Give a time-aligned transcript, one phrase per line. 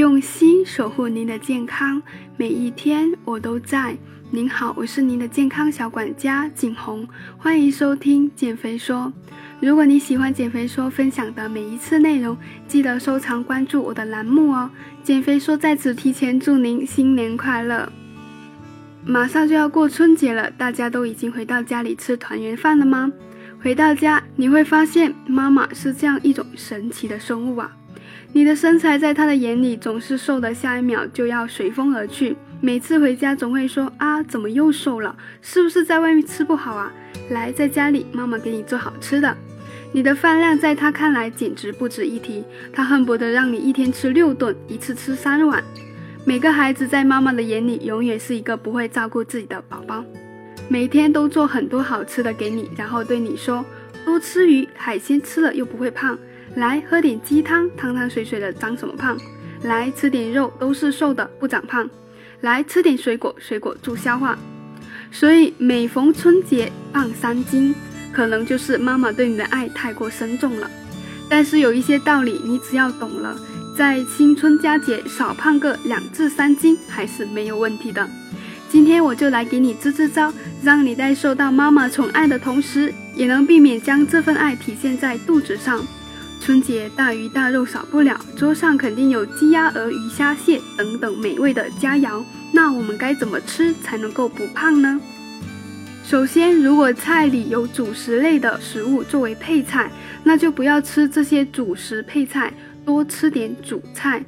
[0.00, 2.02] 用心守护您的健康，
[2.38, 3.94] 每一天我都在。
[4.30, 9.12] 您好，我是您的健康小管家景红，欢迎收听减肥说。
[9.60, 12.34] 如果你喜欢减肥说分享的每一次内容，
[12.66, 14.70] 记得收藏关注我的栏目哦。
[15.02, 17.92] 减肥说在此提前祝您新年快乐！
[19.04, 23.12] 马上就要过春节了，大家都已经回到家里吃团圆饭了吗？
[23.62, 27.76] 回到家你会发现，妈妈是这样一种神奇的生物啊。
[28.32, 32.36] 你的身材在他的眼里总是瘦的，下一秒就要随风而去。
[32.60, 35.16] 每次回家总会说啊，怎么又瘦了？
[35.42, 36.92] 是不是在外面吃不好啊？
[37.30, 39.36] 来，在家里妈妈给你做好吃的。
[39.92, 45.64] 你的饭量在他看来简直不值一提，他恨不得让你一天吃六顿，一次吃三碗。
[46.24, 50.04] 每个孩子在妈妈的眼里永远是一个不会照顾自己的宝宝，
[50.68, 53.64] 每天都做很多好吃的给你，然后对你说
[54.04, 56.16] 多吃鱼海鲜，吃了又不会胖。
[56.56, 59.16] 来喝点鸡汤，汤汤水水的，长什么胖？
[59.62, 61.88] 来吃点肉，都是瘦的，不长胖。
[62.40, 64.38] 来吃点水果，水果助消化。
[65.12, 67.74] 所以每逢春节胖三斤，
[68.12, 70.70] 可能就是妈妈对你的爱太过深重了。
[71.28, 73.36] 但是有一些道理，你只要懂了，
[73.76, 78.08] 在新春佳节少胖个两至三斤还是没有问题的。
[78.68, 85.84] 今天我就来给你支支招，让你在受到妈妈宠爱的同时，也能避免将这份爱体现在肚子上。
[86.40, 92.24] 春节大鱼大肉少不了，桌上肯定有鸡鸭鹅鱼虾蟹等等美味的佳肴。
[92.50, 94.98] 那我们该怎么吃才能够不胖呢？
[96.02, 99.92] 首先，如果菜里有主食类的食物作为配菜，
[100.24, 102.52] 那就不要吃这些主食配菜，
[102.86, 104.24] 多吃点主菜。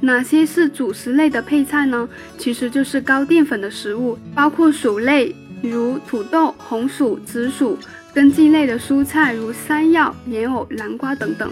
[0.00, 2.08] 哪些是主食类的配菜呢？
[2.36, 7.78] 其实就是高淀粉的食物，包括薯类，如土豆、红薯、紫薯。
[8.14, 11.50] 根茎类的蔬菜如山药、莲藕、南瓜等等，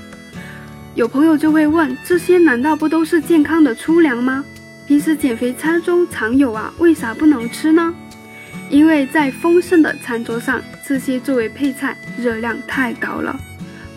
[0.94, 4.44] 有朋友就会问：这些难道不都是健康的粗粮吗？
[4.86, 7.94] 平时减肥餐中常有啊，为啥不能吃呢？
[8.68, 13.40] 因为在丰盛的餐桌上，这些作为配菜，热量太高了。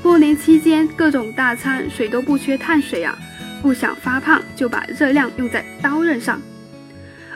[0.02, 3.14] 过年期间各种大餐，谁都不缺碳水啊，
[3.62, 6.42] 不想发胖，就把热量用在刀刃上。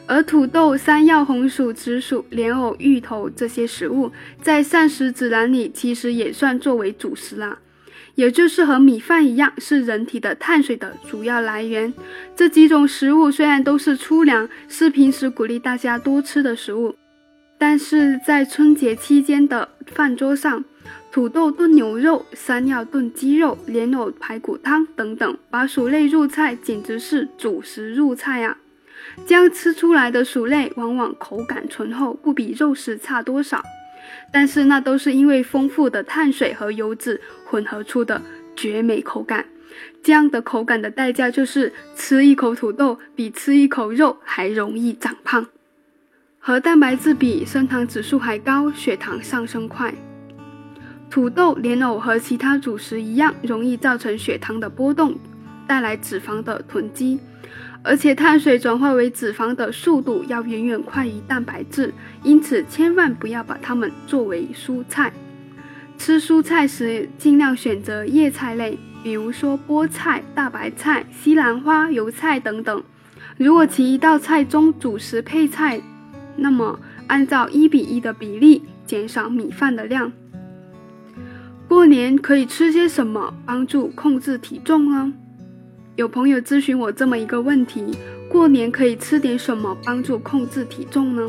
[0.08, 7.60] 而土豆、山药、红薯、紫薯、莲藕、芋头这些食物，在膳食指南里其实也算作为主食啦，
[8.16, 11.94] 也就是和米饭一样，是人体的碳水的主要来源。
[12.36, 16.96] 这几种食物虽然都是粗粮，是平时鼓励大家多吃的食物，
[17.58, 20.64] 但是在春节期间的饭桌上，
[21.12, 28.58] 土豆炖牛肉、山药炖鸡肉、莲藕排骨汤等等，把薯类入菜，简直是主食入菜呀。
[29.26, 33.64] 这样吃出来的薯类往往口感醇厚，不比肉食差多少。
[34.32, 38.22] 但是那都是因为丰富的碳水和油脂混合出的
[38.56, 39.46] 绝美口感。
[40.02, 45.48] 这样的口感的代价就是吃一口土豆比吃一口肉还容易长胖。
[46.40, 49.94] 和蛋白质比，升糖指数还高，血糖上升快。
[51.10, 55.18] 土豆、莲藕和其他主食一样，容易造成血糖的波动，
[55.68, 57.20] 带来脂肪的囤积。
[57.84, 61.94] 而且碳水转化为脂肪的速度要远远快于蛋白质，
[62.24, 65.14] 因此千万不要把它们作为蔬菜。
[65.98, 72.84] 吃蔬菜时尽量选择叶菜类，比如说菠菜、大白菜、西兰花、油菜等等。
[73.38, 75.82] 如果其一道菜中主食配菜，
[76.36, 80.12] 那么按照一比一的比例减少米饭的量。
[81.68, 85.14] 过年可以吃些什么帮助控制体重呢？
[85.98, 87.84] 有朋友咨询我这么一个问题：
[88.30, 91.28] 过年可以吃点什么帮助控制体重呢？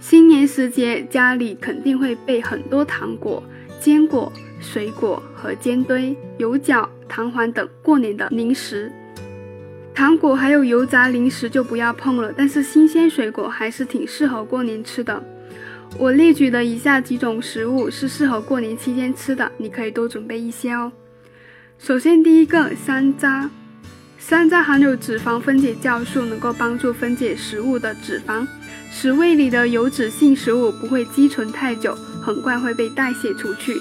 [0.00, 3.40] 新年时节，家里肯定会备很多糖果、
[3.80, 8.90] 坚果、水果和煎堆、油角、糖环等过年的零食。
[9.94, 15.22] 糖果还有油炸零食就不要碰了，但是新鲜水果还是挺适合过年吃的。
[15.96, 20.90] 我列举的以下几种食物是适合过年期间吃的，你可以多准备一些哦。
[21.78, 23.48] 首先，第一个山楂。
[24.28, 28.46] 山楂含有脂肪分解酵素，能够帮助分解食物的脂肪，
[28.92, 33.80] 使胃里的油脂性食物不会积存太久，很快会被代谢出去。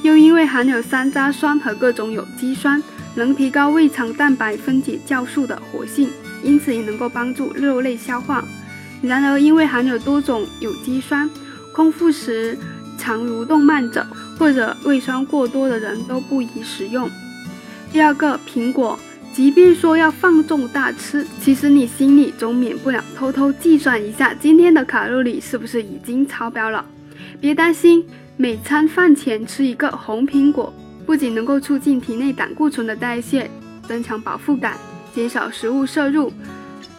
[0.00, 2.82] 又因为含有山楂酸和各种有机酸，
[3.16, 6.08] 能提高胃肠蛋白分解酵素的活性，
[6.42, 8.42] 因此也能够帮助肉类消化。
[9.02, 11.28] 然而，因为含有多种有机酸，
[11.70, 12.56] 空腹时
[12.96, 14.06] 肠蠕动慢者
[14.38, 17.10] 或者胃酸过多的人都不宜食用。
[17.92, 18.98] 第二个，苹果。
[19.32, 26.84] 即便说要放纵大吃，其实你心里总免不了偷偷计算一下今天的卡路里是不是已经超标了。
[27.40, 28.04] 别担心，
[28.36, 30.72] 每餐饭前吃一个红苹果，
[31.06, 33.50] 不仅能够促进体内胆固醇的代谢，
[33.88, 34.76] 增强饱腹感，
[35.14, 36.30] 减少食物摄入，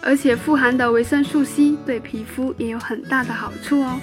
[0.01, 3.99] 而且富含的维生素 C 对皮肤也有很大的好处哦。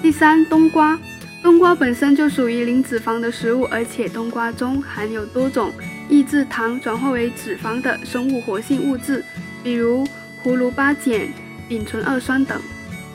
[0.00, 0.98] 第三，冬瓜，
[1.42, 5.70] 冬瓜本身就属于零脂肪的食物，而且冬瓜中含有多种
[6.10, 9.24] 抑制糖转化为脂肪的生物活性物质，
[9.62, 10.04] 比如
[10.42, 11.28] 葫芦巴碱、
[11.68, 12.60] 丙醇二酸等，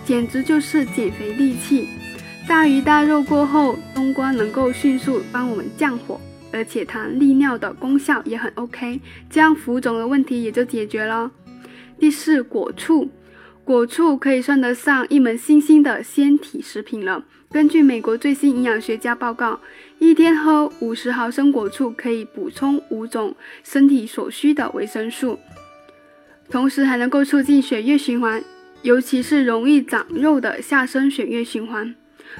[0.05, 1.89] 简直就是减肥利器。
[2.47, 6.19] 大鱼大肉过后，冬瓜能够迅速帮我们降火。
[6.51, 11.29] 而且它利尿的功效也很 OK，这样浮肿的问题也就解决了。
[11.99, 13.09] 第四，果醋，
[13.65, 17.25] 果醋可以算得上一门新兴的纤体食品了。
[17.51, 19.59] 根据美国最新营养学家报告，
[19.97, 25.39] 一天喝五十毫升果醋可以补充五种身体所需的维生素，
[26.47, 28.43] 同时还能够促进血液循环，
[28.83, 31.95] 尤其是容易长肉的下身血液循环。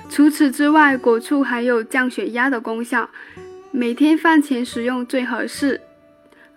[0.07, 3.09] 除此之外，果醋还有降血压的功效。
[3.71, 5.81] 每天饭前食用最合适。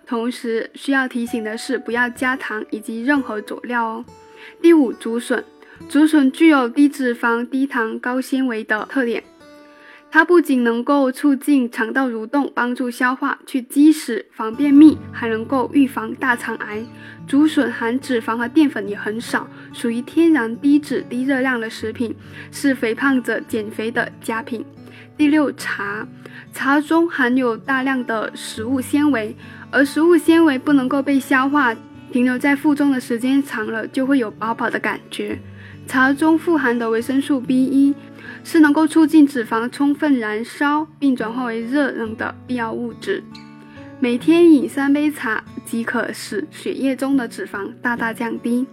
[0.05, 4.05] 同时需要提醒的是，不要加糖以及任何佐料哦。
[4.61, 5.43] 第五，竹笋，
[5.87, 9.23] 竹笋具有低脂肪、低糖、高纤维的特点。
[10.11, 16.83] 它不仅能够促进肠道蠕动，帮助消化、去积食、防便秘，还能够预防大肠癌。
[17.27, 22.15] 竹笋含脂肪和淀粉也很少，属于天然低脂、低热量的食品，
[22.51, 24.65] 是肥胖者减肥的佳品。
[25.15, 26.07] 第六，茶，
[26.51, 29.35] 茶中含有大量的食物纤维，
[29.69, 31.75] 而食物纤维不能够被消化，
[32.11, 35.39] 停留在腹中的时间长了，就会有饱饱的感觉。
[35.87, 37.95] 茶中富含的维生素 B 一，
[38.43, 43.23] 是能够促进脂肪充分燃烧并转化为热能的必要物质。
[43.99, 48.65] 每天饮三杯茶，即可使血液中的脂肪大大降低。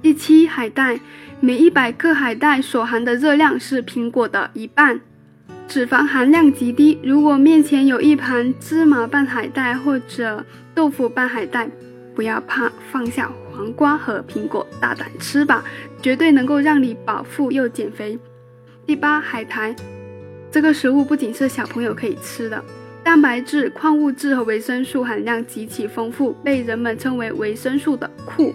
[0.00, 1.00] 第七，海带，
[1.40, 5.00] 每一百克海带所含的热量是苹果的一半。
[5.66, 11.68] 脂肪含量极低，如果面前有一盘芝麻拌海带或者豆腐拌海带，
[12.18, 15.62] 不要怕，放下黄瓜和苹果，大胆吃吧，
[16.02, 18.18] 绝对能够让你饱腹又减肥。
[18.84, 19.72] 第八，海苔，
[20.50, 22.60] 这个食物不仅是小朋友可以吃的，
[23.04, 28.52] 蛋白质、矿物质和维生素含量极其丰富，被人们称为维生素的库。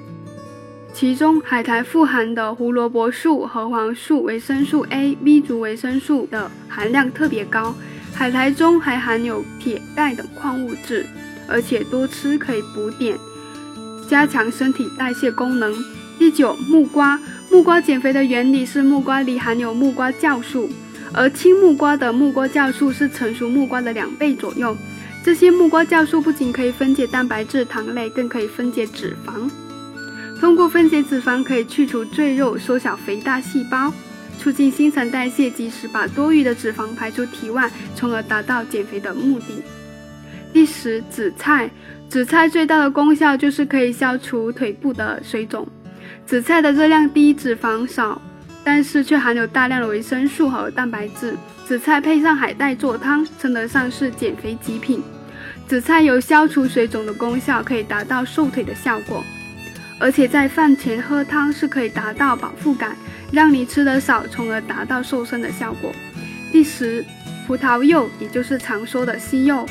[0.92, 7.74] 其中，海苔富含的胡萝卜素、核黄素、维生素 A、B 族维生素的含量特别高。
[8.14, 11.06] 海苔中还含有铁、钙等矿物质，
[11.48, 13.18] 而且多吃可以补碘，
[14.14, 15.74] 加强身体代谢功能。
[16.20, 17.20] 第九，木瓜。
[17.50, 20.70] 木瓜减肥的原理是木瓜里含有木瓜酵素，
[21.12, 24.78] 而青木瓜的木瓜酵素是成熟木瓜的两倍左右。
[25.26, 29.50] 这些木瓜酵素不仅可以分解蛋白质、糖类，更可以分解脂肪。
[30.40, 33.92] 通过分解脂肪，可以去除赘肉，缩小肥大细胞，
[34.38, 39.64] 促进新陈代谢，及时把多余的脂肪排出体外，从而达到减肥的目的。
[40.54, 41.70] 第十，紫菜。
[42.08, 45.68] 紫菜最大的功效就是可以消除腿部的水肿。
[46.28, 48.22] 紫菜的热量低，脂肪少，
[48.64, 51.36] 但是却含有大量的维生素和蛋白质。
[51.66, 55.02] 紫菜配上海带做汤，称得上是减肥极品。
[55.68, 59.24] 紫菜有消除水肿的功效，可以达到瘦腿的效果。
[60.00, 62.96] 而且在饭前喝汤是可以达到饱腹感，
[63.32, 65.92] 让你吃得少，从而达到瘦身的效果。
[66.52, 67.04] 第十，
[67.48, 69.66] 葡萄柚，也就是常说的西柚。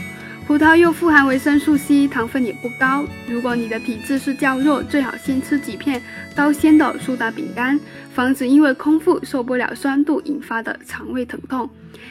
[0.45, 3.07] 葡萄柚富含维生素 C，糖分也不高。
[3.29, 6.03] 如果你的体质是较弱，最好先吃几片
[6.37, 7.79] 高纤的苏打饼干，
[8.13, 11.71] 防止因为空腹受不了酸度引发的肠胃疼痛。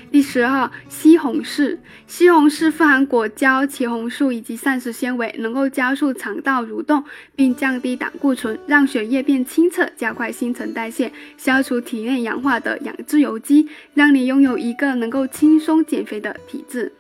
[0.10, 1.78] 第十二，西红柿。
[2.08, 7.04] 西红柿富含果胶、茄红素以及膳食纤维，能够加速肠道蠕动，
[7.36, 16.94] 并降低胆固醇，让血液变清澈，加快新陈代谢，消除体内氧化的氧自由基，让你拥有一个能够轻松减肥的体质。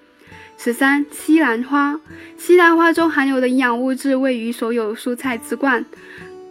[0.63, 1.99] 十三，西兰花。
[2.37, 5.83] 西兰花中含有的营养物质位于所有蔬菜之冠，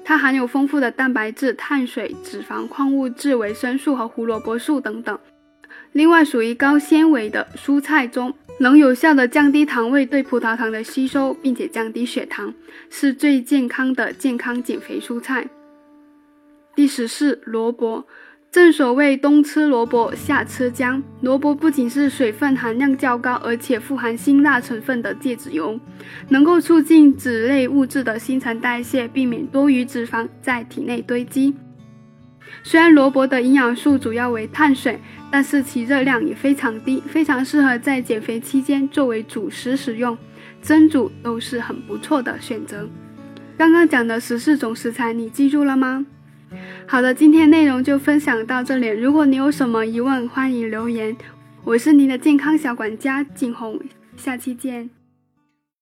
[0.04, 5.16] 它含有丰富的蛋白质、碳水、脂肪、矿物质、维生素和胡萝卜素等等。
[5.92, 12.52] 另外，属于高纤维的蔬菜中，能有效的降低糖味对葡萄糖的吸收，并且降低血糖，
[12.90, 15.48] 是最健康的健康减肥蔬菜。
[16.74, 18.04] 第十四，萝卜。
[18.50, 21.00] 正所谓冬吃萝卜，夏吃姜。
[21.20, 25.78] 萝卜不仅是水分含量较高，而且富含辛辣成分的芥子油，
[26.30, 31.54] 能够促进脂类物质的新陈代谢，避免多余脂肪在体内堆积。
[32.64, 34.98] 虽然萝卜的营养素主要为碳水，
[35.30, 40.18] 但是其热量也非常低，非常适合在减肥期间作为主食使用，
[40.60, 42.88] 蒸煮都是很不错的选择。
[43.56, 46.04] 刚刚讲的十四种食材，你记住了吗？
[46.90, 48.88] 好的，今天内容就分享到这里。
[48.88, 51.16] 如果你有什么疑问，欢迎留言。
[51.62, 53.78] 我是您的健康小管家景红，
[54.16, 54.90] 下期见。